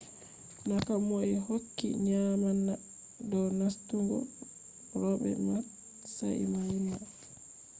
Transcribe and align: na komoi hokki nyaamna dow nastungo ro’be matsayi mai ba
na 0.67 0.77
komoi 0.87 1.31
hokki 1.47 1.87
nyaamna 2.05 2.73
dow 3.29 3.47
nastungo 3.59 4.17
ro’be 5.01 5.31
matsayi 5.47 6.45
mai 6.53 6.75
ba 6.85 6.97